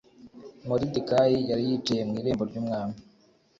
[0.67, 2.97] moridekayi yari yicaye mu irembo ry'umwami